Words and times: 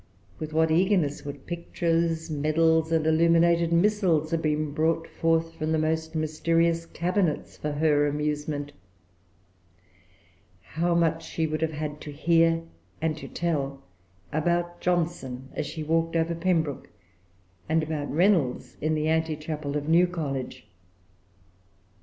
With 0.39 0.51
what 0.51 0.71
eagerness 0.71 1.23
would 1.25 1.45
pictures, 1.45 2.31
medals, 2.31 2.91
and 2.91 3.05
illuminated 3.05 3.71
missals 3.71 4.31
have 4.31 4.41
been 4.41 4.71
brought 4.71 5.07
forth 5.07 5.53
from 5.53 5.71
the 5.71 5.77
most 5.77 6.15
mysterious 6.15 6.87
cabinets 6.87 7.55
for 7.55 7.73
her 7.73 8.07
amusement! 8.07 8.71
How 10.63 10.95
much 10.95 11.23
she 11.23 11.45
would 11.45 11.61
have 11.61 11.73
had 11.73 12.01
to 12.01 12.11
hear 12.11 12.63
and 12.99 13.15
to 13.15 13.27
tell 13.27 13.83
about 14.33 14.81
Johnson, 14.81 15.49
as 15.53 15.67
she 15.67 15.83
walked 15.83 16.15
over 16.15 16.33
Pembroke, 16.33 16.89
and 17.69 17.83
about 17.83 18.11
Reynolds, 18.11 18.77
in 18.81 18.95
the 18.95 19.07
antechapel 19.07 19.75
of 19.77 19.87
New 19.87 20.07
College! 20.07 20.65